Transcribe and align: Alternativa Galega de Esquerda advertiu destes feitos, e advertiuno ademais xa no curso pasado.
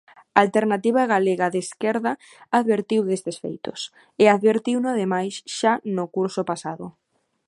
Alternativa 0.43 1.03
Galega 1.13 1.47
de 1.53 1.59
Esquerda 1.65 2.13
advertiu 2.59 3.01
destes 3.05 3.37
feitos, 3.43 3.79
e 4.21 4.25
advertiuno 4.27 4.87
ademais 4.91 5.33
xa 5.57 5.73
no 5.95 6.05
curso 6.15 6.41
pasado. 6.51 6.85